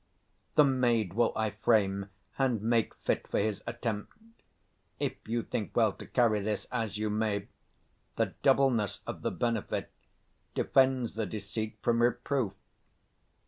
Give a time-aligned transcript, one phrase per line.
[0.55, 2.09] The maid will I frame
[2.39, 4.17] and make fit for his attempt.
[4.99, 7.47] If you think well to carry this as you may,
[8.15, 9.91] the doubleness of the benefit
[10.55, 12.53] defends the deceit from reproof.